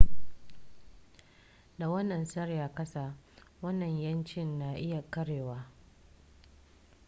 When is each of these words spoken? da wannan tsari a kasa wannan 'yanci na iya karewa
da 1.77 1.89
wannan 1.89 2.25
tsari 2.25 2.59
a 2.59 2.73
kasa 2.73 3.15
wannan 3.61 3.99
'yanci 4.01 4.43
na 4.45 4.73
iya 4.77 5.03
karewa 5.09 5.71